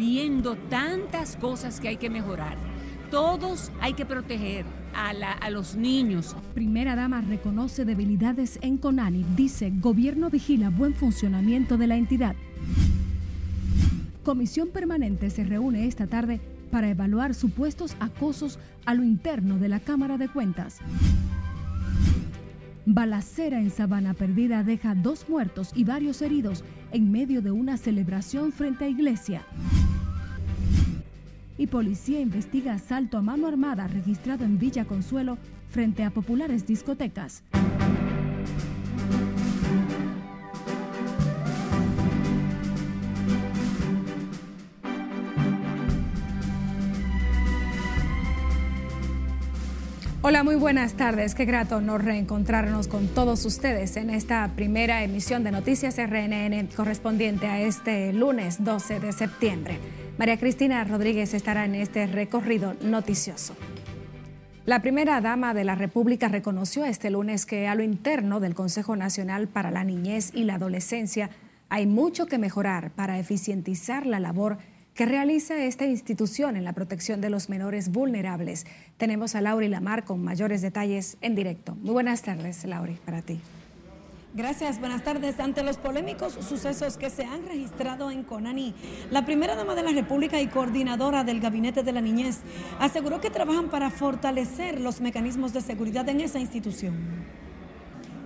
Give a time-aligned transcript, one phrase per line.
[0.00, 2.56] viendo tantas cosas que hay que mejorar.
[3.10, 4.64] Todos hay que proteger
[4.94, 6.34] a, a, los niños.
[6.54, 9.26] Primera dama reconoce debilidades en Conani.
[9.36, 12.34] Dice, gobierno vigila buen funcionamiento de la entidad.
[14.24, 16.40] Comisión permanente se reúne esta tarde
[16.70, 20.78] para evaluar supuestos acosos a lo interno de la Cámara de Cuentas.
[22.86, 28.50] Balacera en Sabana Perdida deja dos muertos y varios heridos en medio de una celebración
[28.50, 29.42] frente a iglesia.
[31.60, 35.36] Y policía investiga asalto a mano armada registrado en Villa Consuelo
[35.68, 37.42] frente a populares discotecas.
[50.22, 51.34] Hola, muy buenas tardes.
[51.34, 57.48] Qué grato nos reencontrarnos con todos ustedes en esta primera emisión de Noticias RNN correspondiente
[57.48, 59.78] a este lunes 12 de septiembre.
[60.20, 63.56] María Cristina Rodríguez estará en este recorrido noticioso.
[64.66, 68.96] La primera dama de la República reconoció este lunes que a lo interno del Consejo
[68.96, 71.30] Nacional para la Niñez y la Adolescencia
[71.70, 74.58] hay mucho que mejorar para eficientizar la labor
[74.92, 78.66] que realiza esta institución en la protección de los menores vulnerables.
[78.98, 81.76] Tenemos a Lauri Lamar con mayores detalles en directo.
[81.76, 83.40] Muy buenas tardes, Lauri, para ti.
[84.32, 85.40] Gracias, buenas tardes.
[85.40, 88.74] Ante los polémicos sucesos que se han registrado en Conani,
[89.10, 92.38] la primera dama de la República y coordinadora del Gabinete de la Niñez
[92.78, 96.94] aseguró que trabajan para fortalecer los mecanismos de seguridad en esa institución.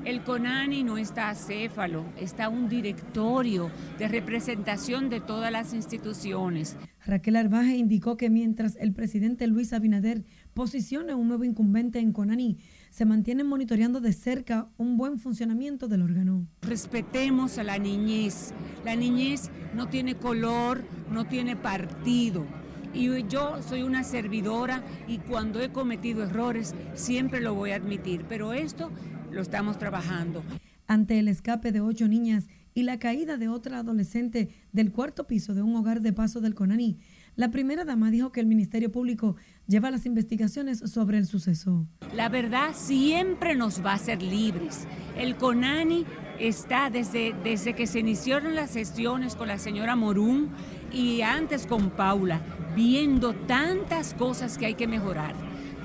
[0.04, 6.76] El CONANI no está acéfalo, está un directorio de representación de todas las instituciones.
[7.06, 12.58] Raquel Arbaje indicó que mientras el presidente Luis Abinader posiciona un nuevo incumbente en CONANI,
[12.94, 16.46] se mantienen monitoreando de cerca un buen funcionamiento del órgano.
[16.62, 18.52] Respetemos a la niñez.
[18.84, 22.46] La niñez no tiene color, no tiene partido.
[22.94, 28.26] Y yo soy una servidora y cuando he cometido errores siempre lo voy a admitir.
[28.28, 28.92] Pero esto
[29.32, 30.44] lo estamos trabajando.
[30.86, 35.52] Ante el escape de ocho niñas y la caída de otra adolescente del cuarto piso
[35.52, 36.98] de un hogar de paso del Conaní,
[37.36, 39.36] la primera dama dijo que el Ministerio Público
[39.66, 41.86] lleva las investigaciones sobre el suceso.
[42.14, 44.86] La verdad siempre nos va a hacer libres.
[45.16, 46.06] El CONANI
[46.38, 50.50] está desde, desde que se iniciaron las sesiones con la señora Morún
[50.92, 52.40] y antes con Paula,
[52.76, 55.34] viendo tantas cosas que hay que mejorar.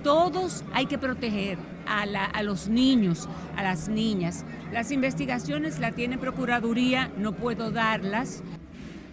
[0.03, 4.45] Todos hay que proteger a, los niños, a las niñas.
[4.71, 8.43] Las investigaciones la tiene Procuraduría, no puedo darlas.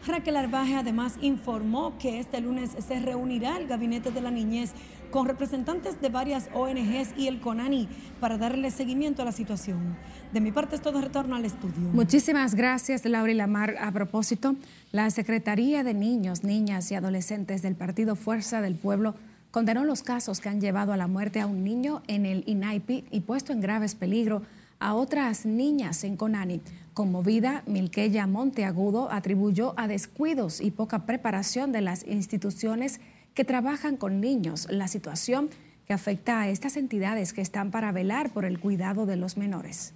[0.07, 4.73] Raquel Arbaje además informó que este lunes se reunirá el Gabinete de la Niñez
[5.11, 7.89] con representantes de varias ONGs y el CONANI
[8.21, 9.97] para darle seguimiento a la situación.
[10.33, 11.91] De mi parte es todo retorno al estudio.
[11.93, 13.77] Muchísimas gracias, Laura y Lamar.
[13.81, 14.57] A propósito,
[14.93, 19.15] la Secretaría de Niños, Niñas y Adolescentes del Partido Fuerza del Pueblo
[19.51, 23.05] condenó los casos que han llevado a la muerte a un niño en el INAIPI
[23.11, 24.43] y puesto en graves peligro
[24.79, 26.61] a otras niñas en Conani.
[26.95, 33.01] Conmovida, Milqueya Monteagudo atribuyó a descuidos y poca preparación de las instituciones
[33.35, 35.51] que trabajan con niños la situación
[35.87, 39.95] que afecta a estas entidades que están para velar por el cuidado de los menores.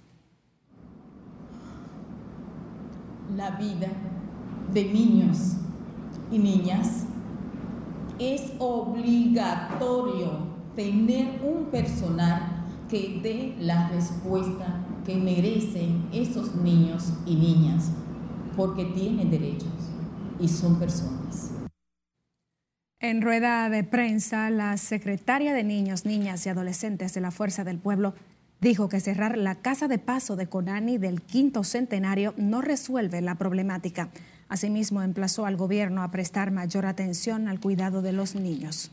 [3.35, 3.89] La vida
[4.73, 5.57] de niños
[6.31, 7.05] y niñas
[8.19, 12.50] es obligatorio tener un personal
[12.91, 17.89] que dé la respuesta que merecen esos niños y niñas,
[18.57, 19.71] porque tienen derechos
[20.39, 21.51] y son personas.
[22.99, 27.79] En rueda de prensa, la secretaria de Niños, Niñas y Adolescentes de la Fuerza del
[27.79, 28.13] Pueblo
[28.59, 33.35] dijo que cerrar la casa de paso de Conani del quinto centenario no resuelve la
[33.35, 34.09] problemática.
[34.49, 38.91] Asimismo, emplazó al gobierno a prestar mayor atención al cuidado de los niños.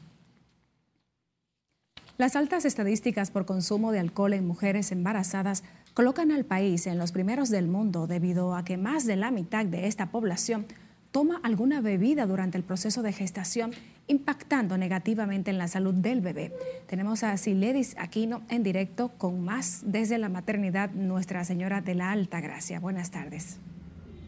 [2.19, 5.63] Las altas estadísticas por consumo de alcohol en mujeres embarazadas
[5.95, 9.65] colocan al país en los primeros del mundo debido a que más de la mitad
[9.65, 10.67] de esta población
[11.13, 13.71] toma alguna bebida durante el proceso de gestación,
[14.09, 16.53] impactando negativamente en la salud del bebé.
[16.89, 22.11] Tenemos a Siledis Aquino en directo con más desde la maternidad Nuestra Señora de la
[22.11, 22.81] Alta Gracia.
[22.81, 23.61] Buenas tardes.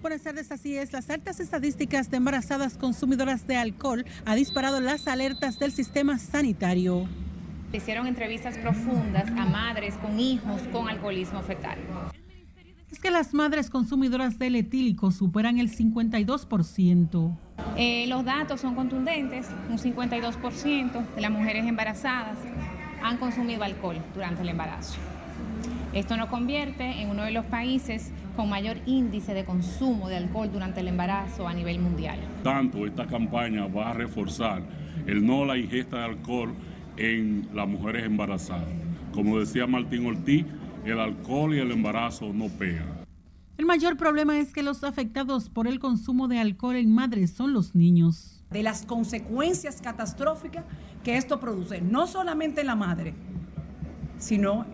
[0.01, 0.93] Buenas tardes, así es.
[0.93, 7.09] Las altas estadísticas de embarazadas consumidoras de alcohol ha disparado las alertas del sistema sanitario.
[7.73, 11.79] Hicieron entrevistas profundas a madres con hijos con alcoholismo fetal.
[12.91, 17.37] Es que las madres consumidoras del etílico superan el 52%.
[17.77, 19.49] Eh, los datos son contundentes.
[19.69, 22.39] Un 52% de las mujeres embarazadas
[23.05, 24.99] han consumido alcohol durante el embarazo.
[25.93, 30.51] Esto nos convierte en uno de los países con mayor índice de consumo de alcohol
[30.53, 32.19] durante el embarazo a nivel mundial.
[32.43, 34.63] Tanto esta campaña va a reforzar
[35.07, 36.55] el no a la ingesta de alcohol
[37.01, 38.69] en las mujeres embarazadas.
[39.13, 40.45] Como decía Martín Ortiz,
[40.85, 43.01] el alcohol y el embarazo no pegan.
[43.57, 47.53] El mayor problema es que los afectados por el consumo de alcohol en madres son
[47.53, 48.45] los niños.
[48.51, 50.65] De las consecuencias catastróficas
[51.03, 53.15] que esto produce, no solamente en la madre,
[54.19, 54.67] sino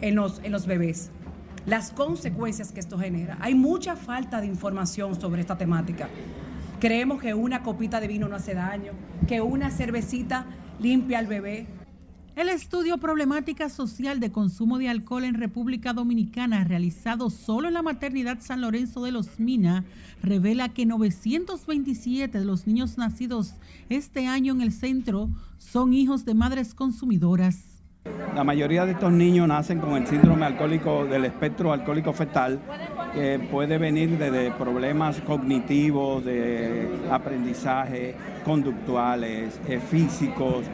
[0.00, 1.10] en los, en los bebés.
[1.66, 3.38] Las consecuencias que esto genera.
[3.40, 6.10] Hay mucha falta de información sobre esta temática.
[6.78, 8.92] Creemos que una copita de vino no hace daño,
[9.26, 10.46] que una cervecita
[10.80, 11.66] limpia al bebé,
[12.36, 17.82] el estudio Problemática Social de Consumo de Alcohol en República Dominicana, realizado solo en la
[17.82, 19.84] maternidad San Lorenzo de los Mina,
[20.20, 23.54] revela que 927 de los niños nacidos
[23.88, 25.28] este año en el centro
[25.58, 27.74] son hijos de madres consumidoras.
[28.34, 32.60] La mayoría de estos niños nacen con el síndrome alcohólico del espectro alcohólico fetal,
[33.50, 38.14] puede venir desde problemas cognitivos, de aprendizaje,
[38.44, 40.66] conductuales, eh, físicos.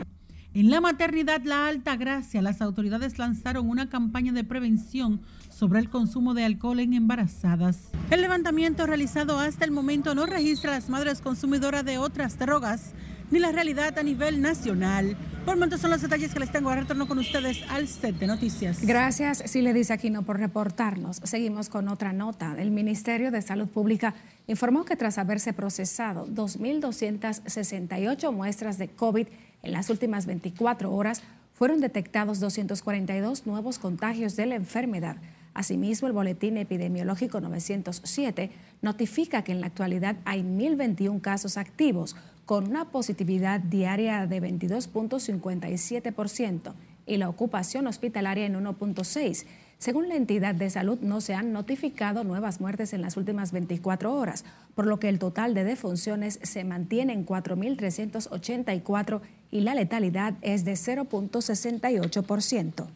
[0.52, 5.88] En la maternidad La Alta Gracia, las autoridades lanzaron una campaña de prevención sobre el
[5.88, 7.90] consumo de alcohol en embarazadas.
[8.10, 12.94] El levantamiento realizado hasta el momento no registra a las madres consumidoras de otras drogas
[13.30, 15.16] ni la realidad a nivel nacional.
[15.44, 16.68] Por momento son los detalles que les tengo.
[16.68, 18.82] Ahora retorno con ustedes al set de noticias.
[18.82, 21.20] Gracias, si le dice Aquino, por reportarnos.
[21.24, 22.54] Seguimos con otra nota.
[22.58, 24.14] El Ministerio de Salud Pública
[24.46, 29.26] informó que tras haberse procesado 2.268 muestras de COVID
[29.62, 31.22] en las últimas 24 horas
[31.54, 35.16] fueron detectados 242 nuevos contagios de la enfermedad.
[35.52, 38.50] Asimismo, el Boletín Epidemiológico 907
[38.82, 42.16] notifica que en la actualidad hay 1.021 casos activos,
[42.50, 46.73] con una positividad diaria de 22.57%
[47.06, 49.44] y la ocupación hospitalaria en 1.6%.
[49.79, 54.12] Según la entidad de salud, no se han notificado nuevas muertes en las últimas 24
[54.12, 54.44] horas,
[54.75, 59.20] por lo que el total de defunciones se mantiene en 4.384
[59.52, 62.87] y la letalidad es de 0.68%.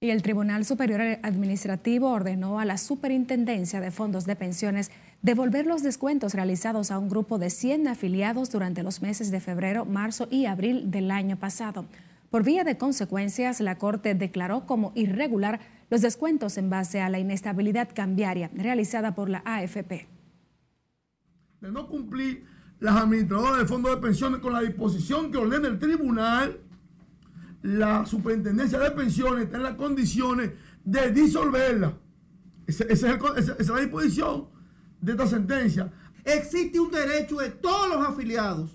[0.00, 4.90] Y el Tribunal Superior Administrativo ordenó a la Superintendencia de Fondos de Pensiones
[5.24, 9.86] devolver los descuentos realizados a un grupo de 100 afiliados durante los meses de febrero,
[9.86, 11.86] marzo y abril del año pasado.
[12.30, 17.18] Por vía de consecuencias, la Corte declaró como irregular los descuentos en base a la
[17.18, 20.06] inestabilidad cambiaria realizada por la AFP.
[21.62, 22.44] De no cumplir
[22.78, 26.60] las administradoras de fondos de pensiones con la disposición que ordena el tribunal,
[27.62, 30.50] la superintendencia de pensiones está en las condiciones
[30.84, 31.96] de disolverla.
[32.66, 34.53] Esa es, es la disposición
[35.04, 35.92] de esta sentencia.
[36.24, 38.70] Existe un derecho de todos los afiliados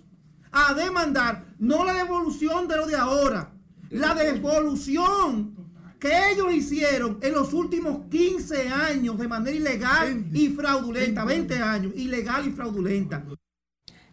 [0.52, 3.52] a demandar no la devolución de lo de ahora,
[3.90, 5.56] la devolución
[6.00, 11.94] que ellos hicieron en los últimos 15 años de manera ilegal y fraudulenta, 20 años,
[11.96, 13.26] ilegal y fraudulenta.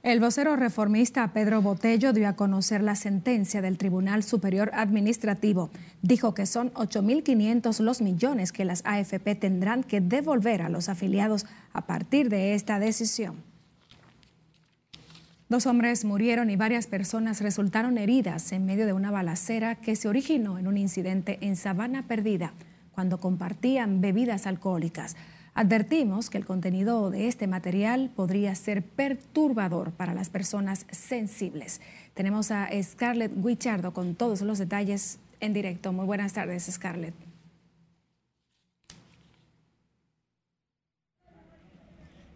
[0.06, 5.69] El vocero reformista Pedro Botello dio a conocer la sentencia del Tribunal Superior Administrativo.
[6.00, 11.44] Dijo que son 8.500 los millones que las AFP tendrán que devolver a los afiliados
[11.73, 13.43] a partir de esta decisión.
[15.49, 20.06] Dos hombres murieron y varias personas resultaron heridas en medio de una balacera que se
[20.06, 22.53] originó en un incidente en Sabana Perdida
[22.93, 25.17] cuando compartían bebidas alcohólicas.
[25.56, 31.81] Advertimos que el contenido de este material podría ser perturbador para las personas sensibles.
[32.13, 35.94] Tenemos a Scarlett Guichardo con todos los detalles en directo.
[35.94, 37.26] Muy buenas tardes, Scarlett.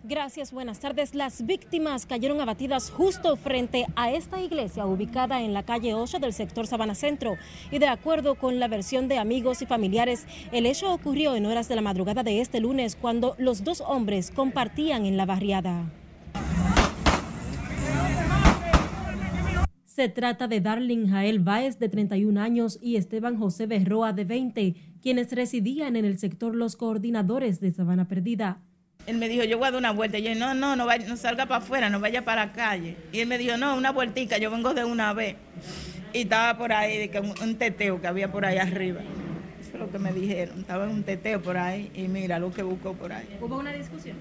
[0.02, 1.14] Gracias, buenas tardes.
[1.14, 6.32] Las víctimas cayeron abatidas justo frente a esta iglesia ubicada en la calle 8 del
[6.32, 7.36] sector Sabana Centro.
[7.70, 11.68] Y de acuerdo con la versión de amigos y familiares, el hecho ocurrió en horas
[11.68, 15.92] de la madrugada de este lunes cuando los dos hombres compartían en la barriada.
[19.84, 24.74] Se trata de Darling Jael Báez, de 31 años, y Esteban José Berroa, de 20,
[25.02, 28.62] quienes residían en el sector Los Coordinadores de Sabana Perdida.
[29.10, 30.18] Él me dijo, yo voy a dar una vuelta.
[30.18, 32.96] Y yo, no, no, no, vaya, no salga para afuera, no vaya para la calle.
[33.10, 35.34] Y él me dijo, no, una vueltica, yo vengo de una vez.
[36.12, 39.00] Y estaba por ahí, de un teteo que había por ahí arriba.
[39.60, 40.60] Eso es lo que me dijeron.
[40.60, 43.26] Estaba en un teteo por ahí y mira lo que buscó por ahí.
[43.40, 44.16] ¿Hubo una discusión?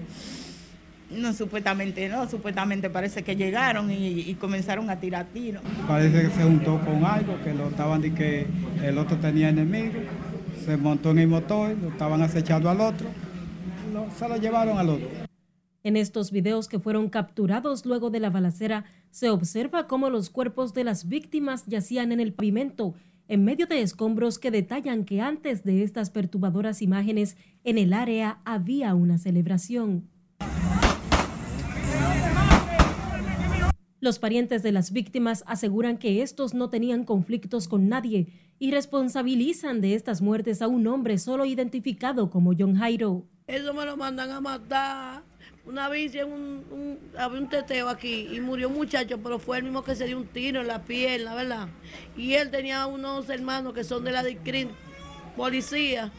[1.08, 5.62] No, supuestamente no, supuestamente parece que llegaron y, comenzaron a tirar tiros.
[5.86, 8.46] Parece que se juntó con algo, que lo estaban de que
[8.82, 10.00] el otro tenía enemigo,
[10.64, 13.08] se montó en el motor, lo estaban acechando al otro
[14.16, 15.08] se lo llevaron al otro.
[15.82, 20.74] En estos videos que fueron capturados luego de la balacera, se observa cómo los cuerpos
[20.74, 22.94] de las víctimas yacían en el pavimento
[23.30, 28.40] en medio de escombros que detallan que antes de estas perturbadoras imágenes en el área
[28.44, 30.08] había una celebración.
[34.00, 38.26] Los parientes de las víctimas aseguran que estos no tenían conflictos con nadie
[38.58, 43.26] y responsabilizan de estas muertes a un hombre solo identificado como John Jairo.
[43.50, 45.22] Eso me lo mandan a matar.
[45.66, 49.82] Una vez un, había un teteo aquí y murió un muchacho, pero fue el mismo
[49.82, 51.66] que se dio un tiro en la pierna, ¿verdad?
[52.16, 54.70] Y él tenía unos hermanos que son de la DICRIN,
[55.36, 56.12] policía,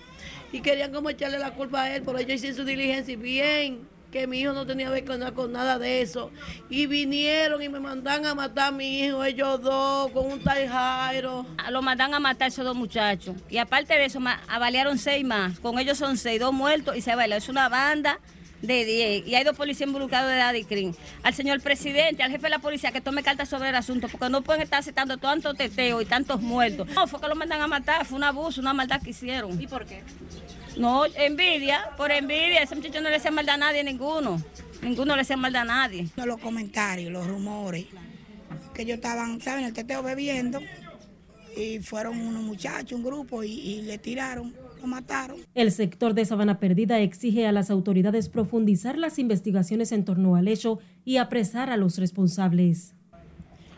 [0.51, 3.87] y querían como echarle la culpa a él, pero ellos hicieron su diligencia y bien
[4.11, 6.31] que mi hijo no tenía que ver con, nada de eso.
[6.69, 10.67] Y vinieron y me mandan a matar a mi hijo, ellos dos, con un tal
[10.67, 11.45] Jairo.
[11.57, 13.35] Ah, lo mandan a matar esos dos muchachos.
[13.49, 15.59] Y aparte de eso, avaliaron seis más.
[15.59, 17.37] Con ellos son seis, dos muertos y se baila.
[17.37, 18.19] Es una banda
[18.61, 20.95] de 10 y hay dos policías involucrados de Adicrin.
[21.23, 24.29] Al señor presidente, al jefe de la policía que tome cartas sobre el asunto, porque
[24.29, 26.87] no pueden estar aceptando tanto teteo y tantos muertos.
[26.89, 29.59] No, fue que lo mandan a matar, fue un abuso, una maldad que hicieron.
[29.61, 30.03] ¿Y por qué?
[30.77, 32.61] No, envidia, por envidia.
[32.61, 34.41] Ese muchacho no le hacía maldad a nadie, ninguno.
[34.81, 36.07] Ninguno le hacía maldad a nadie.
[36.15, 37.85] Los comentarios, los rumores,
[38.73, 39.65] que ellos estaban, ¿saben?
[39.65, 40.59] El teteo bebiendo
[41.55, 45.37] y fueron unos muchachos, un grupo, y, le tiraron, lo mataron.
[45.53, 50.47] El sector de Sabana Perdida exige a las autoridades profundizar las investigaciones en torno al
[50.47, 52.95] hecho y apresar a los responsables.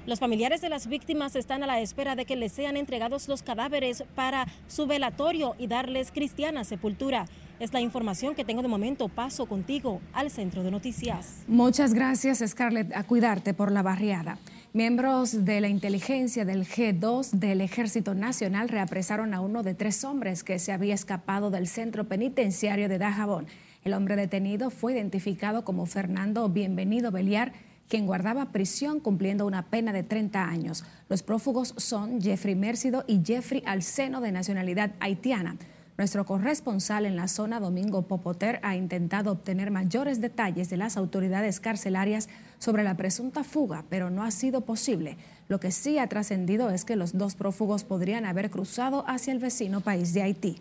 [0.05, 3.41] Los familiares de las víctimas están a la espera de que les sean entregados los
[3.41, 7.25] cadáveres para su velatorio y darles cristiana sepultura.
[7.60, 9.07] Es la información que tengo de momento.
[9.07, 11.43] Paso contigo al centro de noticias.
[11.48, 14.39] Muchas gracias, Scarlett, a cuidarte por la barriada.
[14.75, 20.44] Miembros de la inteligencia del G2 del Ejército Nacional reapresaron a uno de tres hombres
[20.44, 23.46] que se había escapado del centro penitenciario de Dajabón.
[23.84, 27.53] El hombre detenido fue identificado como Fernando Bienvenido Beliar
[27.88, 30.84] quien guardaba prisión cumpliendo una pena de 30 años.
[31.08, 35.56] Los prófugos son Jeffrey Mércido y Jeffrey Alceno de nacionalidad haitiana.
[35.95, 41.59] Nuestro corresponsal en la zona, Domingo Popoter, ha intentado obtener mayores detalles de las autoridades
[41.59, 45.17] carcelarias sobre la presunta fuga, pero no ha sido posible.
[45.47, 49.39] Lo que sí ha trascendido es que los dos prófugos podrían haber cruzado hacia el
[49.39, 50.57] vecino país de Haití.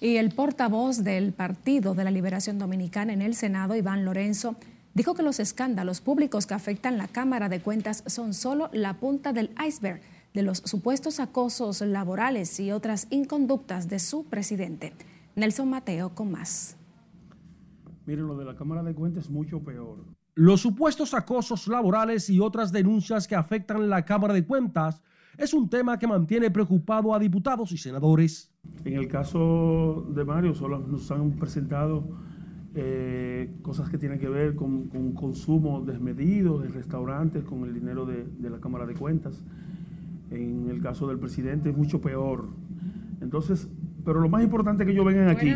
[0.00, 4.56] Y el portavoz del Partido de la Liberación Dominicana en el Senado, Iván Lorenzo,
[4.94, 9.32] dijo que los escándalos públicos que afectan la Cámara de Cuentas son solo la punta
[9.32, 10.00] del iceberg
[10.36, 14.92] de los supuestos acosos laborales y otras inconductas de su presidente.
[15.34, 16.76] Nelson Mateo con más.
[18.04, 19.96] Miren, lo de la Cámara de Cuentas es mucho peor.
[20.34, 25.02] Los supuestos acosos laborales y otras denuncias que afectan la Cámara de Cuentas
[25.38, 28.52] es un tema que mantiene preocupado a diputados y senadores.
[28.84, 32.10] En el caso de Mario, solo nos han presentado
[32.74, 38.04] eh, cosas que tienen que ver con, con, consumo desmedido de restaurantes con el dinero
[38.04, 39.42] de, de la Cámara de Cuentas.
[40.30, 42.48] En el caso del presidente es mucho peor.
[43.20, 43.68] Entonces,
[44.06, 45.52] pero lo más importante que ellos vengan aquí.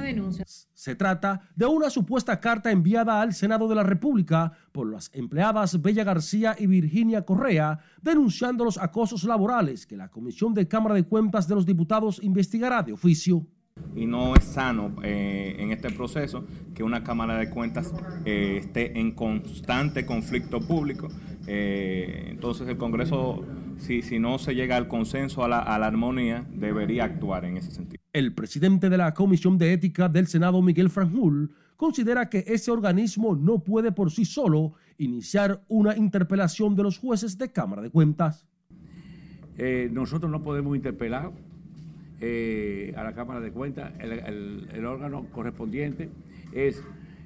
[0.75, 5.81] Se trata de una supuesta carta enviada al Senado de la República por las empleadas
[5.81, 11.05] Bella García y Virginia Correa denunciando los acosos laborales que la Comisión de Cámara de
[11.05, 13.47] Cuentas de los Diputados investigará de oficio.
[13.95, 18.99] Y no es sano eh, en este proceso que una Cámara de Cuentas eh, esté
[18.99, 21.09] en constante conflicto público.
[21.47, 23.45] Eh, entonces el Congreso
[23.81, 27.57] si, si no se llega al consenso, a la, a la armonía, debería actuar en
[27.57, 28.03] ese sentido.
[28.13, 33.35] El presidente de la Comisión de Ética del Senado, Miguel Franjul, considera que ese organismo
[33.35, 38.47] no puede por sí solo iniciar una interpelación de los jueces de Cámara de Cuentas.
[39.57, 41.33] Eh, nosotros no podemos interpelar
[42.21, 43.93] eh, a la Cámara de Cuentas.
[43.99, 46.11] El, el, órgano correspondiente
[46.53, 46.83] es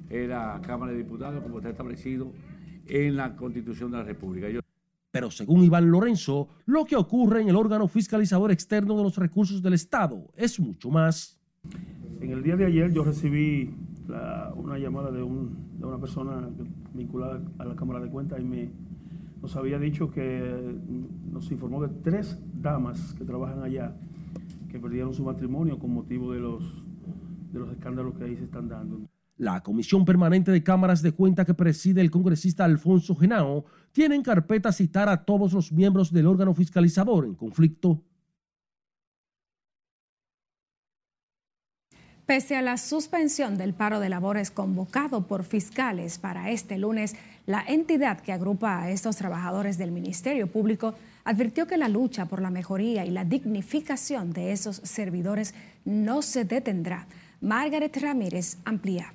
[0.09, 2.31] la Cámara de Diputados, como está establecido
[2.87, 4.47] en la Constitución de la República.
[5.15, 9.61] Pero según Iván Lorenzo, lo que ocurre en el órgano fiscalizador externo de los recursos
[9.61, 11.39] del Estado es mucho más.
[12.19, 13.73] En el día de ayer yo recibí
[14.57, 16.49] una llamada de, una persona
[16.93, 18.69] vinculada a la Cámara de Cuentas y me,
[19.41, 20.75] nos había dicho que
[21.31, 23.95] nos informó de tres damas que trabajan allá
[24.69, 26.61] que perdieron su matrimonio con motivo de los,
[27.53, 28.99] de los escándalos que ahí se están dando.
[29.37, 34.21] La Comisión Permanente de Cámaras de Cuenta que preside el congresista Alfonso Genao tiene en
[34.21, 38.01] carpeta citar a todos los miembros del órgano fiscalizador en conflicto.
[42.25, 47.15] Pese a la suspensión del paro de labores convocado por fiscales para este lunes,
[47.45, 52.41] la entidad que agrupa a estos trabajadores del Ministerio Público advirtió que la lucha por
[52.41, 57.05] la mejoría y la dignificación de esos servidores no se detendrá.
[57.41, 59.13] Margaret Ramírez amplía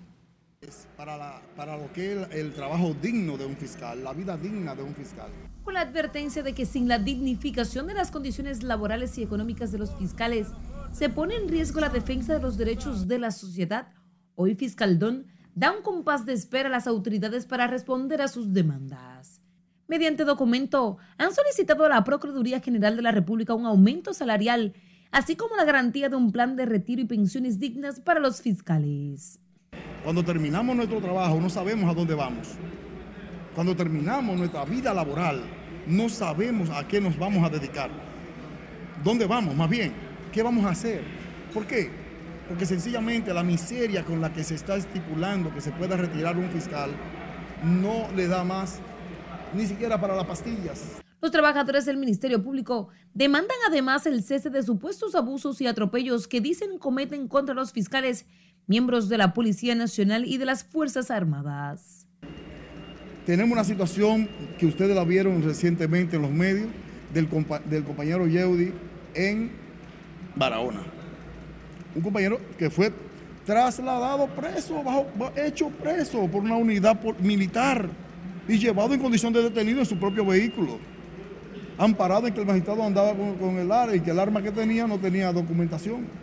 [0.95, 4.83] para, para lo que es el, trabajo digno de un fiscal, la vida digna de
[4.83, 5.31] un fiscal.
[5.65, 9.79] con la advertencia de que sin la dignificación de las condiciones laborales y económicas de
[9.79, 10.49] los fiscales
[10.93, 13.89] se pone en riesgo la defensa de los derechos de la sociedad.
[14.35, 19.41] Hoy Fiscaldón da un compás de espera a las autoridades para responder a sus demandas.
[19.89, 24.75] Mediante documento, han solicitado a la Procuraduría General de la República un aumento salarial,
[25.11, 29.40] así como la garantía de un plan de retiro y pensiones dignas para los fiscales.
[30.03, 32.49] Cuando terminamos nuestro trabajo no sabemos a dónde vamos.
[33.55, 35.43] Cuando terminamos nuestra vida laboral
[35.87, 37.91] no sabemos a qué nos vamos a dedicar.
[39.05, 39.55] ¿Dónde vamos?
[39.55, 39.93] Más bien,
[40.33, 41.03] ¿qué vamos a hacer?
[41.53, 41.91] ¿Por qué?
[42.49, 46.49] Porque sencillamente la miseria con la que se está estipulando que se pueda retirar un
[46.51, 46.91] fiscal
[47.63, 48.81] no le da más
[49.55, 51.01] ni siquiera para las pastillas.
[51.21, 56.41] Los trabajadores del Ministerio Público demandan además el cese de supuestos abusos y atropellos que
[56.41, 58.25] dicen cometen contra los fiscales,
[58.71, 62.07] miembros de la Policía Nacional y de las Fuerzas Armadas.
[63.27, 64.29] Tenemos una situación
[64.61, 66.69] que ustedes la vieron recientemente en los medios
[67.13, 67.29] del,
[67.69, 68.73] del compañero Yeudi
[69.15, 69.51] en
[70.37, 70.83] Barahona.
[71.97, 72.93] Un compañero que fue
[73.45, 77.89] trasladado preso, bajo, hecho preso por una unidad militar
[78.47, 80.79] y llevado en condición de detenido en su propio vehículo.
[81.77, 84.53] Amparado en que el magistrado andaba con, con el arma y que el arma que
[84.53, 86.20] tenía no tenía documentación.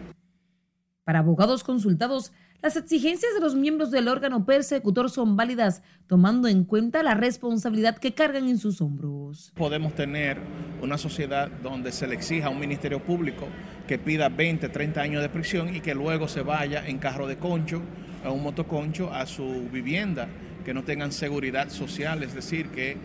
[1.07, 6.65] Para abogados consultados, las exigencias de los miembros del órgano persecutor son válidas, tomando en
[6.65, 9.53] cuenta la responsabilidad que cargan en sus hombros.
[9.55, 10.37] Podemos tener
[10.81, 13.47] una sociedad donde se le exija a un ministerio público
[13.87, 17.37] que pida 20, 30 años de prisión y que luego se vaya en carro de
[17.37, 17.81] concho,
[18.25, 20.27] a un motoconcho, a su vivienda,
[20.65, 22.97] que no tengan seguridad social, es decir, que...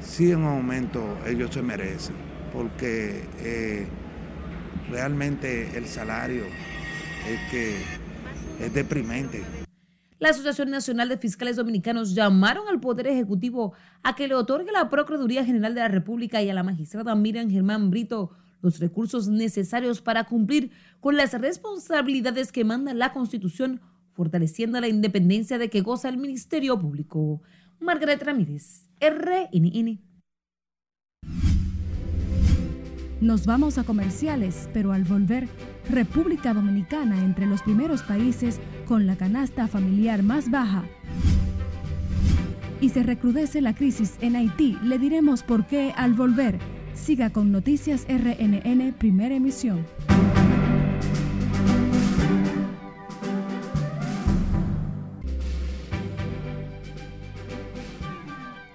[0.00, 2.16] Sí, en un momento ellos se merecen,
[2.54, 3.86] porque eh,
[4.90, 6.44] realmente el salario
[7.28, 7.76] es que
[8.64, 9.42] es deprimente.
[10.18, 13.72] La Asociación Nacional de Fiscales Dominicanos llamaron al Poder Ejecutivo
[14.02, 17.14] a que le otorgue a la Procuraduría General de la República y a la magistrada
[17.14, 23.80] Miriam Germán Brito los recursos necesarios para cumplir con las responsabilidades que manda la Constitución,
[24.12, 27.40] fortaleciendo la independencia de que goza el Ministerio Público.
[27.80, 30.09] Margaret Ramírez, RNN.
[33.20, 35.46] Nos vamos a comerciales, pero al volver,
[35.90, 40.84] República Dominicana entre los primeros países con la canasta familiar más baja.
[42.80, 44.78] Y se recrudece la crisis en Haití.
[44.82, 46.58] Le diremos por qué al volver.
[46.94, 49.84] Siga con Noticias RNN, primera emisión.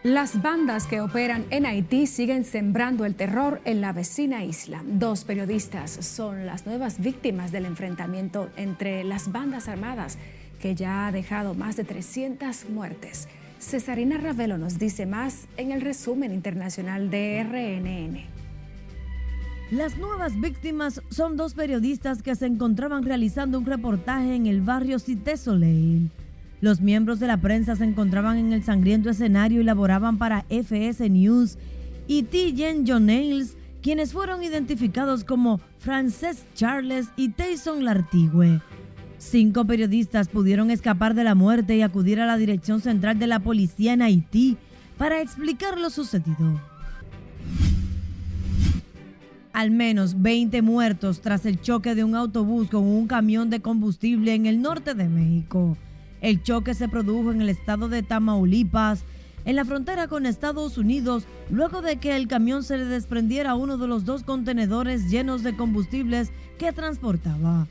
[0.05, 4.83] Las bandas que operan en Haití siguen sembrando el terror en la vecina isla.
[4.85, 10.19] Dos periodistas son las nuevas víctimas del enfrentamiento entre las bandas armadas
[10.61, 13.27] que ya ha dejado más de 300 muertes.
[13.57, 18.25] Cesarina Ravelo nos dice más en el resumen internacional de RNN.
[19.75, 24.99] Las nuevas víctimas son dos periodistas que se encontraban realizando un reportaje en el barrio
[24.99, 26.11] Cité Soleil.
[26.65, 31.07] Los miembros de la prensa se encontraban en el sangriento escenario y laboraban para FS
[31.11, 31.59] News
[32.07, 32.55] y T.
[32.99, 38.61] Nails, quienes fueron identificados como Frances Charles y Tyson Lartigue.
[39.19, 43.41] Cinco periodistas pudieron escapar de la muerte y acudir a la dirección central de la
[43.41, 44.57] policía en Haití
[44.97, 46.59] para explicar lo sucedido.
[49.53, 54.33] Al menos 20 muertos tras el choque de un autobús con un camión de combustible
[54.33, 55.77] en el norte de México.
[56.21, 59.03] El choque se produjo en el estado de Tamaulipas,
[59.45, 63.77] en la frontera con Estados Unidos, luego de que el camión se le desprendiera uno
[63.77, 67.67] de los dos contenedores llenos de combustibles que transportaba.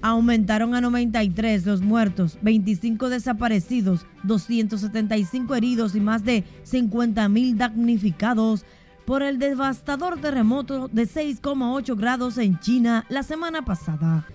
[0.00, 8.64] Aumentaron a 93 los muertos, 25 desaparecidos, 275 heridos y más de 50 mil damnificados
[9.04, 14.26] por el devastador terremoto de 6,8 grados en China la semana pasada.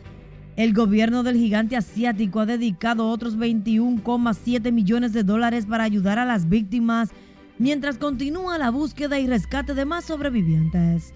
[0.55, 6.25] El gobierno del gigante asiático ha dedicado otros 21,7 millones de dólares para ayudar a
[6.25, 7.09] las víctimas
[7.57, 11.13] mientras continúa la búsqueda y rescate de más sobrevivientes.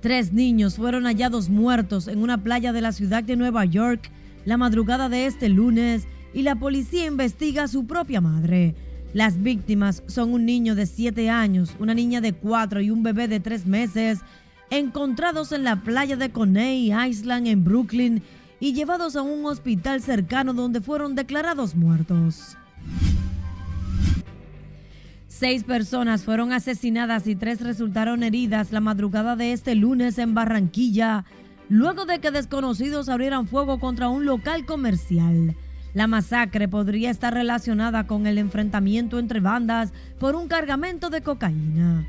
[0.00, 4.10] Tres niños fueron hallados muertos en una playa de la ciudad de Nueva York
[4.46, 8.74] la madrugada de este lunes y la policía investiga a su propia madre.
[9.12, 13.28] Las víctimas son un niño de 7 años, una niña de 4 y un bebé
[13.28, 14.20] de 3 meses
[14.70, 18.22] encontrados en la playa de Coney Island en Brooklyn
[18.60, 22.56] y llevados a un hospital cercano donde fueron declarados muertos.
[25.28, 31.26] Seis personas fueron asesinadas y tres resultaron heridas la madrugada de este lunes en Barranquilla,
[31.68, 35.54] luego de que desconocidos abrieran fuego contra un local comercial.
[35.92, 42.06] La masacre podría estar relacionada con el enfrentamiento entre bandas por un cargamento de cocaína.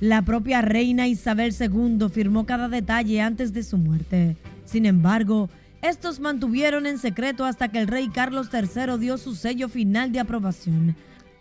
[0.00, 4.36] La propia reina Isabel II firmó cada detalle antes de su muerte.
[4.66, 5.48] Sin embargo,
[5.80, 10.20] estos mantuvieron en secreto hasta que el rey Carlos III dio su sello final de
[10.20, 10.96] aprobación.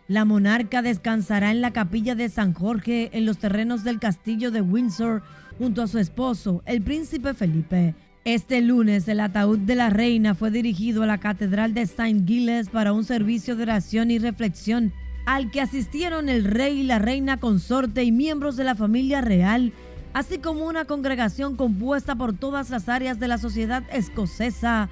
[0.08, 4.62] La monarca descansará en la capilla de San Jorge en los terrenos del castillo de
[4.62, 5.24] Windsor
[5.58, 7.94] junto a su esposo, el príncipe Felipe.
[8.24, 12.24] Este lunes el ataúd de la reina fue dirigido a la Catedral de St.
[12.26, 14.94] Giles para un servicio de oración y reflexión
[15.26, 19.74] al que asistieron el rey la reina consorte y miembros de la familia real,
[20.14, 24.90] así como una congregación compuesta por todas las áreas de la sociedad escocesa.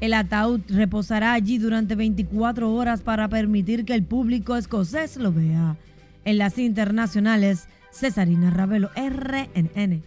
[0.00, 5.76] El ataúd reposará allí durante 24 horas para permitir que el público escocés lo vea.
[6.24, 10.02] En las internacionales, Cesarina Ravelo, RNN.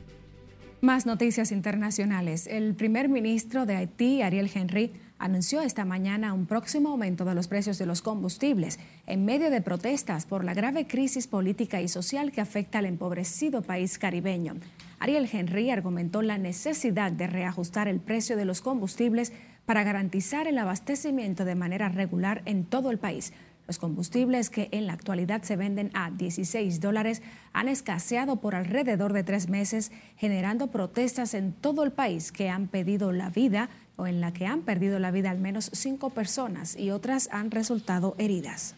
[0.81, 2.47] Más noticias internacionales.
[2.47, 7.47] El primer ministro de Haití, Ariel Henry, anunció esta mañana un próximo aumento de los
[7.47, 12.31] precios de los combustibles en medio de protestas por la grave crisis política y social
[12.31, 14.55] que afecta al empobrecido país caribeño.
[14.99, 19.31] Ariel Henry argumentó la necesidad de reajustar el precio de los combustibles
[19.67, 23.31] para garantizar el abastecimiento de manera regular en todo el país,
[23.67, 27.21] los combustibles que en la actualidad se venden a 16 dólares
[27.53, 32.67] han escaseado por alrededor de tres meses, generando protestas en todo el país que han
[32.67, 33.69] pedido la vida
[34.07, 38.15] en la que han perdido la vida al menos cinco personas y otras han resultado
[38.17, 38.75] heridas.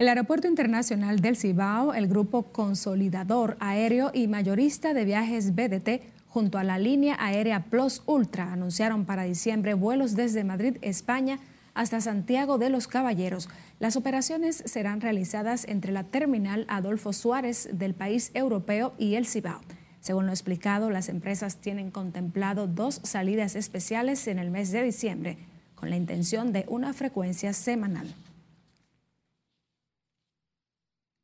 [0.00, 6.56] El Aeropuerto Internacional del Cibao, el grupo consolidador aéreo y mayorista de viajes BDT, junto
[6.56, 11.38] a la línea aérea Plus Ultra, anunciaron para diciembre vuelos desde Madrid, España,
[11.74, 13.50] hasta Santiago de los Caballeros.
[13.78, 19.60] Las operaciones serán realizadas entre la terminal Adolfo Suárez del país europeo y el Cibao.
[20.00, 25.38] Según lo explicado, las empresas tienen contemplado dos salidas especiales en el mes de diciembre,
[25.74, 28.14] con la intención de una frecuencia semanal.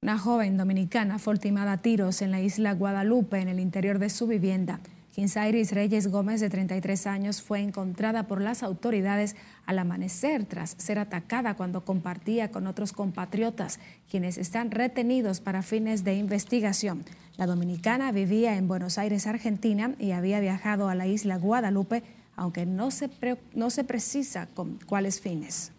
[0.02, 4.10] Una joven dominicana fue ultimada a tiros en la isla Guadalupe, en el interior de
[4.10, 4.80] su vivienda.
[5.16, 10.98] Kinsairis Reyes Gómez, de 33 años, fue encontrada por las autoridades al amanecer tras ser
[10.98, 17.02] atacada cuando compartía con otros compatriotas, quienes están retenidos para fines de investigación.
[17.38, 22.02] La dominicana vivía en Buenos Aires, Argentina, y había viajado a la isla Guadalupe,
[22.36, 23.08] aunque no se,
[23.54, 25.72] no se precisa con cuáles fines.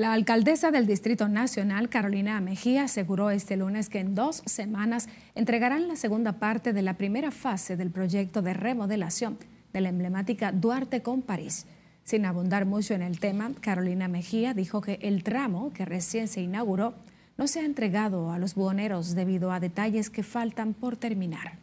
[0.00, 5.88] La alcaldesa del Distrito Nacional, Carolina Mejía, aseguró este lunes que en dos semanas entregarán
[5.88, 9.36] la segunda parte de la primera fase del proyecto de remodelación
[9.74, 11.66] de la emblemática Duarte con París.
[12.02, 16.40] Sin abundar mucho en el tema, Carolina Mejía dijo que el tramo que recién se
[16.40, 16.94] inauguró
[17.36, 21.58] no se ha entregado a los buhoneros debido a detalles que faltan por terminar.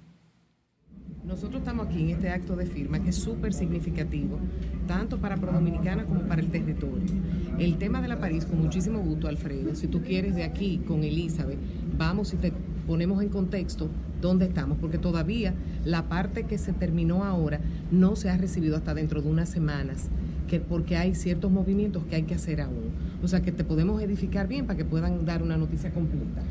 [1.26, 4.40] Nosotros estamos aquí en este acto de firma que es súper significativo,
[4.88, 7.16] tanto para Pro Dominicana como para el territorio.
[7.60, 11.04] El tema de la París, con muchísimo gusto, Alfredo, si tú quieres de aquí con
[11.04, 11.58] Elizabeth,
[11.98, 12.54] vamos y te
[12.86, 13.90] ponemos en contexto
[14.22, 18.94] dónde estamos, porque todavía la parte que se terminó ahora no se ha recibido hasta
[18.94, 20.10] dentro de unas semanas,
[20.48, 22.92] que, porque hay ciertos movimientos que hay que hacer aún.
[23.24, 26.44] O sea que te podemos edificar bien para que puedan dar una noticia completa.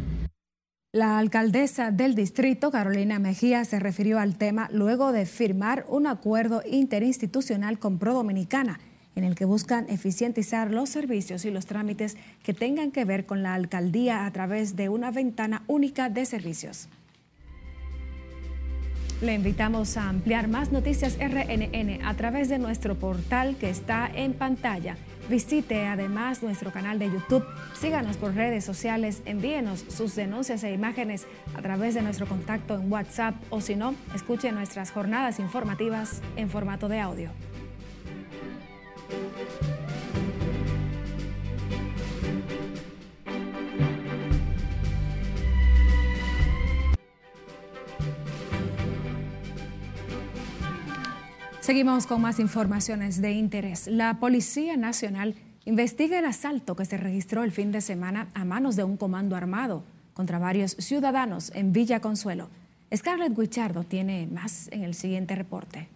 [0.93, 6.63] La alcaldesa del distrito, Carolina Mejía, se refirió al tema luego de firmar un acuerdo
[6.69, 8.81] interinstitucional con Pro Dominicana,
[9.17, 13.43] en el que buscan eficientizar los servicios y los trámites que tengan que ver con
[13.43, 16.89] la alcaldía a través de una ventana única de servicios.
[19.21, 24.35] Le invitamos a ampliar más noticias RNN a través de nuestro portal que está en
[24.35, 24.97] pantalla
[25.29, 31.27] Visite además nuestro canal de YouTube, síganos por redes sociales, envíenos sus denuncias e imágenes
[31.57, 36.49] a través de nuestro contacto en WhatsApp o si no, escuche nuestras jornadas informativas en
[36.49, 37.31] formato de audio.
[51.67, 53.89] Seguimos con más informaciones de interés.
[53.89, 58.77] La Policía Nacional investiga el asalto que se registró el fin de semana a manos
[58.77, 59.83] de un comando armado
[60.15, 62.51] contra varios ciudadanos en Villa Consuelo.
[62.95, 65.89] Scarlett Guichardo tiene más en el siguiente reporte.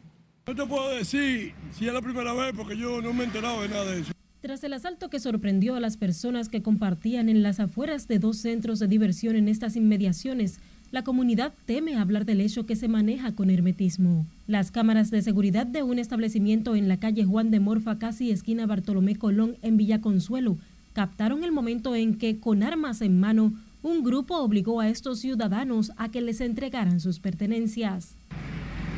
[0.51, 3.63] No te puedo decir si es la primera vez porque yo no me he enterado
[3.63, 4.13] de nada de eso.
[4.41, 8.39] Tras el asalto que sorprendió a las personas que compartían en las afueras de dos
[8.39, 10.59] centros de diversión en estas inmediaciones,
[10.91, 14.27] la comunidad teme hablar del hecho que se maneja con hermetismo.
[14.49, 18.67] Las cámaras de seguridad de un establecimiento en la calle Juan de Morfa, casi esquina
[18.67, 20.57] Bartolomé Colón, en Villa Consuelo,
[20.95, 23.53] captaron el momento en que, con armas en mano,
[23.85, 28.17] un grupo obligó a estos ciudadanos a que les entregaran sus pertenencias.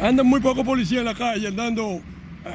[0.01, 2.01] Andan muy pocos policías en la calle, andando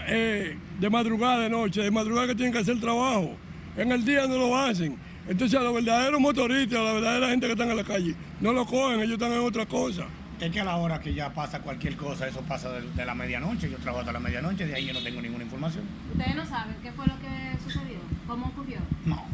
[0.08, 3.36] eh, de madrugada, de noche, de madrugada que tienen que hacer trabajo.
[3.78, 4.98] En el día no lo hacen.
[5.28, 8.54] Entonces a los verdaderos motoristas, a la verdadera gente que están en la calle, no
[8.54, 10.06] lo cogen, ellos están en otra cosa.
[10.40, 13.16] Es que a la hora que ya pasa cualquier cosa, eso pasa de, de la
[13.16, 15.84] medianoche, yo trabajo hasta la medianoche, de ahí yo no tengo ninguna información.
[16.12, 17.98] ¿Ustedes no saben qué fue lo que sucedió?
[18.28, 18.78] ¿Cómo ocurrió?
[19.06, 19.26] No.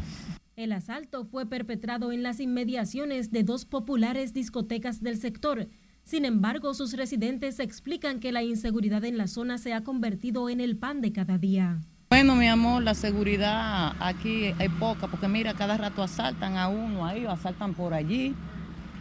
[0.56, 5.66] El asalto fue perpetrado en las inmediaciones de dos populares discotecas del sector.
[6.04, 10.60] Sin embargo, sus residentes explican que la inseguridad en la zona se ha convertido en
[10.60, 11.80] el pan de cada día.
[12.10, 17.06] Bueno, mi amor, la seguridad aquí hay poca, porque mira, cada rato asaltan a uno
[17.06, 18.34] ahí, o asaltan por allí.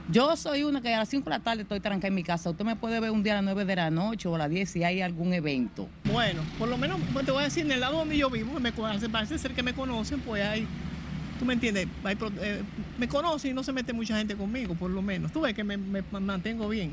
[0.09, 2.49] Yo soy una que a las 5 de la tarde estoy trancada en mi casa.
[2.49, 4.49] Usted me puede ver un día a las 9 de la noche o a las
[4.49, 5.89] 10 si hay algún evento.
[6.05, 8.59] Bueno, por lo menos pues, te voy a decir, en el lado donde yo vivo,
[8.61, 10.67] me conocen, parece ser que me conocen, pues hay,
[11.43, 11.89] tú me entiendes,
[12.41, 12.62] eh,
[12.97, 15.34] me conocen y no se mete mucha gente conmigo, por lo menos.
[15.34, 16.91] Tú ves que me, me mantengo bien.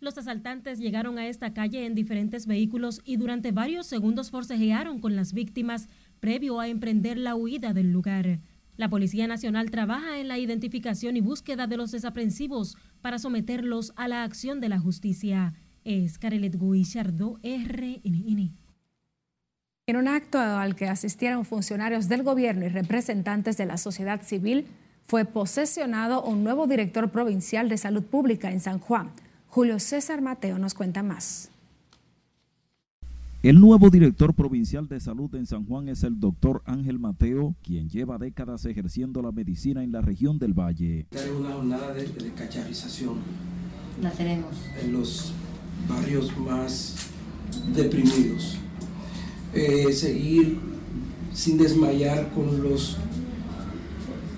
[0.00, 5.16] Los asaltantes llegaron a esta calle en diferentes vehículos y durante varios segundos forcejearon con
[5.16, 5.86] las víctimas
[6.18, 8.38] previo a emprender la huida del lugar.
[8.78, 14.08] La Policía Nacional trabaja en la identificación y búsqueda de los desaprensivos para someterlos a
[14.08, 15.52] la acción de la justicia.
[15.84, 18.59] Es Carelet Guillardo, RNN.
[19.90, 24.68] En un acto al que asistieron funcionarios del gobierno y representantes de la sociedad civil,
[25.04, 29.10] fue posesionado un nuevo director provincial de salud pública en San Juan.
[29.48, 31.50] Julio César Mateo nos cuenta más.
[33.42, 37.88] El nuevo director provincial de salud en San Juan es el doctor Ángel Mateo, quien
[37.88, 41.08] lleva décadas ejerciendo la medicina en la región del Valle.
[41.10, 43.16] Tenemos una jornada de, de cacharización.
[44.00, 44.54] La tenemos.
[44.80, 45.32] En los
[45.88, 47.10] barrios más
[47.74, 48.56] deprimidos.
[49.52, 50.58] Eh, seguir
[51.32, 52.96] sin desmayar con los,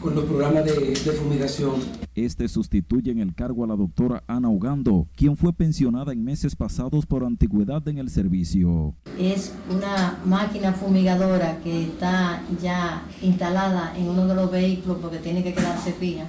[0.00, 1.74] con los programas de, de fumigación.
[2.14, 6.54] Este sustituye en el cargo a la doctora Ana Ugando, quien fue pensionada en meses
[6.56, 8.94] pasados por antigüedad en el servicio.
[9.18, 15.42] Es una máquina fumigadora que está ya instalada en uno de los vehículos porque tiene
[15.42, 16.24] que quedarse fija.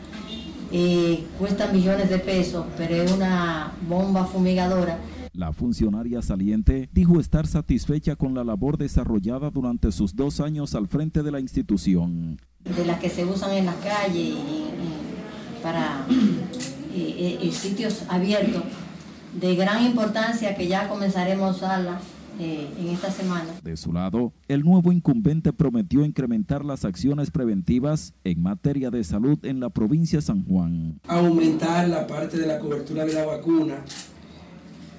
[0.72, 5.00] Eh, cuesta millones de pesos, pero es una bomba fumigadora.
[5.34, 10.88] La funcionaria saliente dijo estar satisfecha con la labor desarrollada durante sus dos años al
[10.88, 12.40] frente de la institución.
[12.64, 16.06] De las que se usan en las calles y, y para
[16.94, 18.62] eh, eh, sitios abiertos
[19.42, 22.00] de gran importancia que ya comenzaremos a usarla
[22.40, 23.48] eh, en esta semana.
[23.64, 29.44] De su lado, el nuevo incumbente prometió incrementar las acciones preventivas en materia de salud
[29.44, 31.00] en la provincia de San Juan.
[31.08, 33.84] Aumentar la parte de la cobertura de la vacuna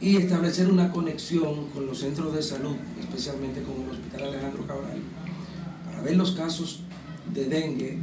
[0.00, 4.98] y establecer una conexión con los centros de salud, especialmente con el Hospital Alejandro Cabral,
[5.86, 6.82] para ver los casos
[7.32, 7.98] de dengue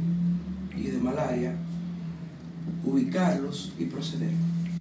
[0.76, 1.56] y de malaria
[2.84, 4.32] ubicarlos y proceder.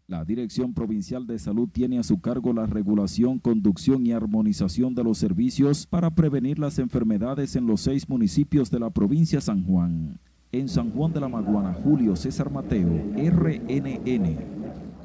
[0.07, 5.05] La Dirección Provincial de Salud tiene a su cargo la regulación, conducción y armonización de
[5.05, 9.63] los servicios para prevenir las enfermedades en los seis municipios de la provincia de San
[9.63, 10.19] Juan.
[10.51, 14.60] En San Juan de la Maguana, Julio César Mateo, RNN.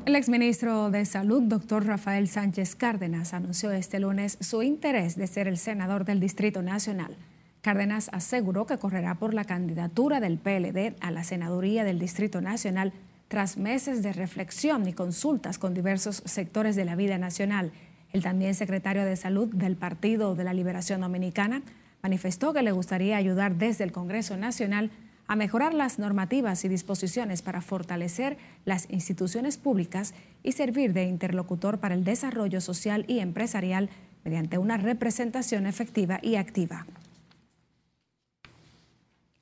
[0.06, 5.48] El exministro de Salud, doctor Rafael Sánchez Cárdenas, anunció este lunes su interés de ser
[5.48, 7.16] el senador del Distrito Nacional.
[7.60, 12.92] Cárdenas aseguró que correrá por la candidatura del PLD a la senaduría del Distrito Nacional
[13.26, 17.72] tras meses de reflexión y consultas con diversos sectores de la vida nacional.
[18.12, 21.62] El también secretario de Salud del Partido de la Liberación Dominicana
[22.00, 24.92] manifestó que le gustaría ayudar desde el Congreso Nacional
[25.28, 31.78] a mejorar las normativas y disposiciones para fortalecer las instituciones públicas y servir de interlocutor
[31.78, 33.90] para el desarrollo social y empresarial
[34.24, 36.86] mediante una representación efectiva y activa.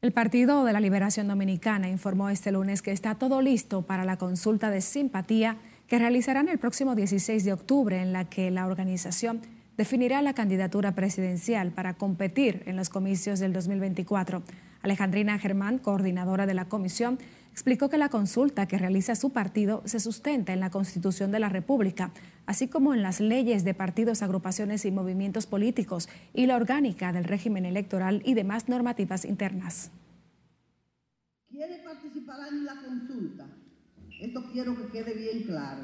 [0.02, 4.18] El Partido de la Liberación Dominicana informó este lunes que está todo listo para la
[4.18, 5.56] consulta de simpatía
[5.88, 9.40] que realizarán el próximo 16 de octubre, en la que la organización
[9.78, 14.42] definirá la candidatura presidencial para competir en los comicios del 2024.
[14.84, 17.18] Alejandrina Germán, coordinadora de la comisión,
[17.52, 21.48] explicó que la consulta que realiza su partido se sustenta en la Constitución de la
[21.48, 22.12] República,
[22.44, 27.24] así como en las leyes de partidos, agrupaciones y movimientos políticos y la orgánica del
[27.24, 29.90] régimen electoral y demás normativas internas.
[31.48, 33.46] ¿Quiénes participarán en la consulta?
[34.20, 35.80] Esto quiero que quede bien claro.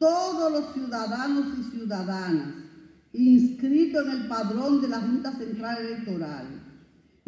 [0.00, 2.54] Todos los ciudadanos y ciudadanas
[3.12, 6.67] inscritos en el padrón de la Junta Central Electoral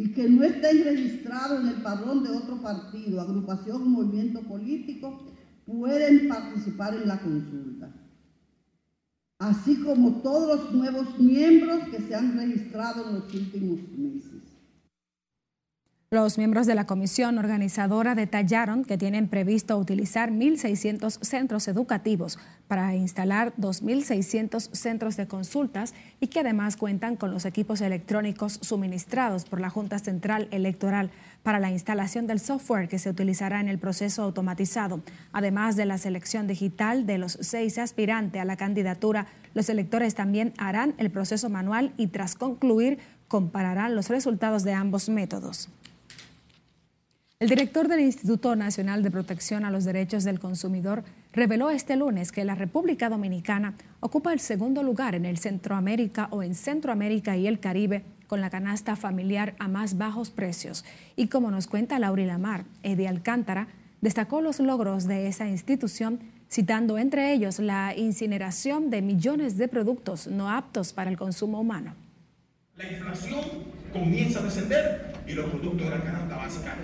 [0.01, 5.27] y que no estén registrados en el padrón de otro partido, agrupación o movimiento político,
[5.67, 7.93] pueden participar en la consulta.
[9.39, 14.30] así como todos los nuevos miembros que se han registrado en los últimos meses.
[16.13, 22.97] Los miembros de la comisión organizadora detallaron que tienen previsto utilizar 1.600 centros educativos para
[22.97, 29.61] instalar 2.600 centros de consultas y que además cuentan con los equipos electrónicos suministrados por
[29.61, 31.13] la Junta Central Electoral
[31.45, 35.03] para la instalación del software que se utilizará en el proceso automatizado.
[35.31, 40.55] Además de la selección digital de los seis aspirantes a la candidatura, los electores también
[40.59, 45.71] harán el proceso manual y tras concluir compararán los resultados de ambos métodos.
[47.41, 52.33] El director del Instituto Nacional de Protección a los Derechos del Consumidor reveló este lunes
[52.33, 57.47] que la República Dominicana ocupa el segundo lugar en el Centroamérica o en Centroamérica y
[57.47, 60.85] el Caribe con la canasta familiar a más bajos precios.
[61.17, 63.69] Y como nos cuenta Laura Lamar, Eddie Alcántara
[64.03, 70.27] destacó los logros de esa institución, citando entre ellos la incineración de millones de productos
[70.27, 71.95] no aptos para el consumo humano.
[72.77, 73.41] La inflación
[73.95, 76.77] comienza a descender y los productos de la canasta básica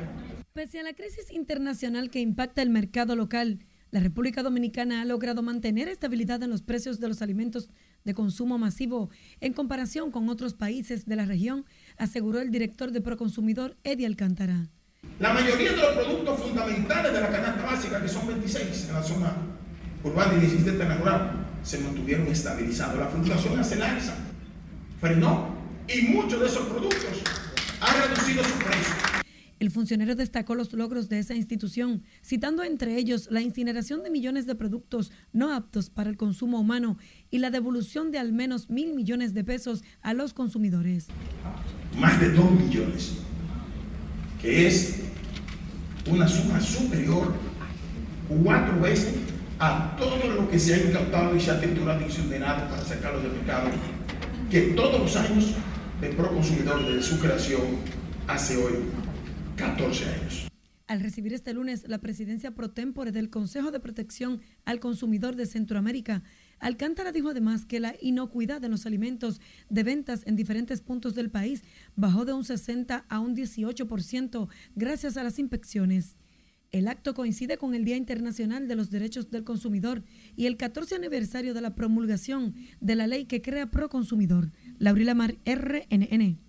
[0.56, 3.58] Pese a la crisis internacional que impacta el mercado local,
[3.90, 7.68] la República Dominicana ha logrado mantener estabilidad en los precios de los alimentos
[8.04, 9.10] de consumo masivo
[9.42, 11.66] en comparación con otros países de la región,
[11.98, 14.70] aseguró el director de Proconsumidor, Eddie Alcántara.
[15.20, 19.02] La mayoría de los productos fundamentales de la canasta básica, que son 26 en la
[19.02, 19.36] zona
[20.04, 22.98] urbana y 17 en la rural, se mantuvieron estabilizados.
[22.98, 24.16] La fluctuación hace la alza,
[25.02, 25.54] frenó
[25.86, 27.22] y muchos de esos productos
[27.78, 29.15] han reducido su precio.
[29.58, 34.46] El funcionario destacó los logros de esa institución, citando entre ellos la incineración de millones
[34.46, 36.98] de productos no aptos para el consumo humano
[37.30, 41.08] y la devolución de al menos mil millones de pesos a los consumidores.
[41.98, 43.14] Más de dos millones,
[44.42, 45.00] que es
[46.10, 47.32] una suma superior
[48.28, 49.14] cuatro veces
[49.58, 53.22] a todo lo que se ha incautado y se ha triturado y incinerado para sacarlo
[53.22, 53.70] del mercado,
[54.50, 55.54] que todos los años
[56.02, 57.62] el Proconsumidor desde su creación
[58.28, 58.74] hace hoy
[59.56, 60.48] 14 años.
[60.86, 65.46] Al recibir este lunes la presidencia pro tempore del Consejo de Protección al Consumidor de
[65.46, 66.22] Centroamérica,
[66.60, 71.30] Alcántara dijo además que la inocuidad de los alimentos de ventas en diferentes puntos del
[71.30, 71.64] país
[71.96, 76.16] bajó de un 60 a un 18% gracias a las inspecciones.
[76.70, 80.04] El acto coincide con el Día Internacional de los Derechos del Consumidor
[80.36, 84.52] y el 14 aniversario de la promulgación de la ley que crea Proconsumidor.
[84.78, 86.45] Laurila Mar, RNN.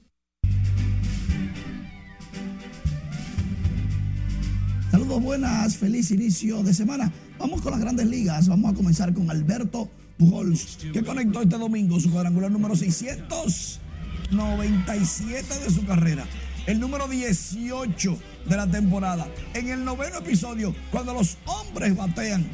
[5.08, 7.10] Saludos buenas, feliz inicio de semana.
[7.39, 8.50] Vamos con las grandes ligas.
[8.50, 15.70] Vamos a comenzar con Alberto Pujols, que conectó este domingo su cuadrangular número 697 de
[15.70, 16.26] su carrera.
[16.65, 18.17] El número 18
[18.50, 19.30] de la temporada.
[19.54, 22.46] En el noveno episodio, cuando los hombres batean,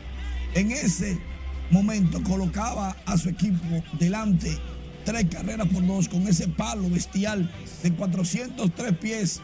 [0.53, 1.17] en ese
[1.71, 4.55] momento colocaba a su equipo delante
[5.05, 9.41] tres carreras por dos con ese palo bestial de 403 pies.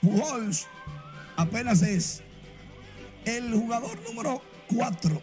[0.00, 0.66] Pujols
[1.36, 2.22] apenas es
[3.36, 4.42] el jugador número
[4.74, 5.20] 4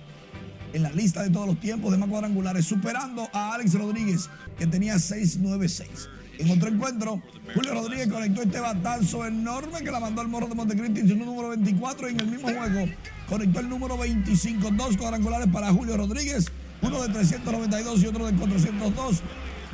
[0.74, 4.68] en la lista de todos los tiempos de más cuadrangulares, superando a Alex Rodríguez, que
[4.68, 6.10] tenía 696.
[6.38, 7.22] En otro encuentro,
[7.54, 11.16] Julio Rodríguez conectó este batazo enorme que la mandó al morro de Montecristi en su
[11.16, 12.10] número 24.
[12.10, 12.92] Y en el mismo juego
[13.30, 14.72] conectó el número 25.
[14.72, 19.22] Dos cuadrangulares para Julio Rodríguez, uno de 392 y otro de 402.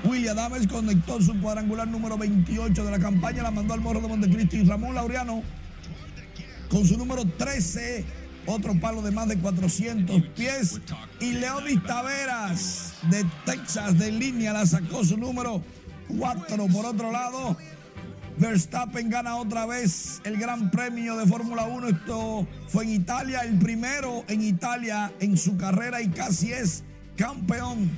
[0.04, 4.08] William Dames conectó su cuadrangular número 28 de la campaña, la mandó al morro de
[4.08, 4.64] Montecristi.
[4.64, 5.42] Ramón Laureano
[6.72, 8.06] con su número 13,
[8.46, 10.80] otro palo de más de 400 pies.
[11.20, 15.62] Y Leodis Taveras de Texas de línea la sacó su número
[16.18, 16.68] 4.
[16.68, 17.58] Por otro lado,
[18.38, 21.90] Verstappen gana otra vez el Gran Premio de Fórmula 1.
[21.90, 26.84] Esto fue en Italia, el primero en Italia en su carrera y casi es
[27.16, 27.90] campeón.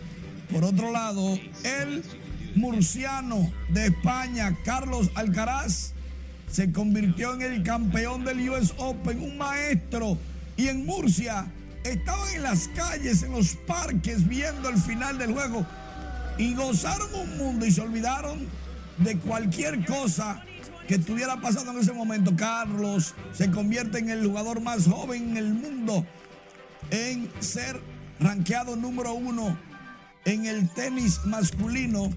[0.51, 2.03] Por otro lado, el
[2.55, 5.93] murciano de España, Carlos Alcaraz,
[6.51, 10.17] se convirtió en el campeón del US Open, un maestro.
[10.57, 11.51] Y en Murcia
[11.83, 15.65] estaban en las calles, en los parques, viendo el final del juego.
[16.37, 18.47] Y gozaron un mundo y se olvidaron
[18.97, 20.43] de cualquier cosa
[20.87, 22.35] que estuviera pasando en ese momento.
[22.35, 26.05] Carlos se convierte en el jugador más joven en el mundo
[26.91, 27.79] en ser
[28.19, 29.57] rankeado número uno
[30.25, 32.09] en el tenis masculino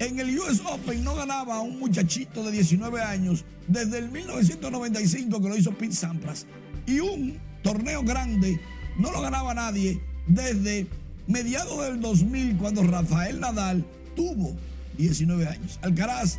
[0.00, 5.48] en el US Open no ganaba un muchachito de 19 años desde el 1995 que
[5.48, 6.46] lo hizo Pete Sampras.
[6.86, 8.60] Y un torneo grande
[8.98, 10.86] no lo ganaba nadie desde
[11.26, 13.84] mediados del 2000 cuando Rafael Nadal
[14.16, 14.56] tuvo
[14.96, 15.78] 19 años.
[15.82, 16.38] Alcaraz,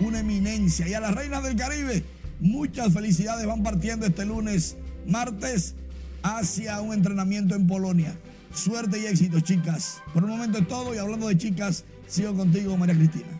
[0.00, 0.88] una eminencia.
[0.88, 2.04] Y a las reinas del Caribe,
[2.40, 5.74] muchas felicidades van partiendo este lunes, martes,
[6.22, 8.14] hacia un entrenamiento en Polonia.
[8.54, 10.02] suerte y éxito, chicas.
[10.14, 13.37] Por el momento es todo y hablando de chicas, sigo contigo, María Cristina.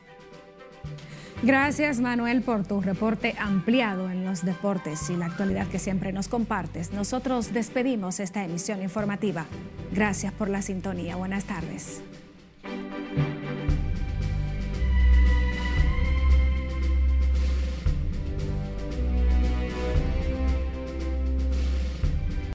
[1.43, 6.27] Gracias Manuel por tu reporte ampliado en los deportes y la actualidad que siempre nos
[6.27, 6.93] compartes.
[6.93, 9.47] Nosotros despedimos esta emisión informativa.
[9.93, 11.15] Gracias por la sintonía.
[11.15, 12.03] Buenas tardes.